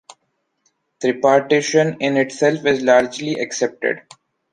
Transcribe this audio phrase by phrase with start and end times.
[0.99, 4.01] Tripartition, in itself, is largely accepted.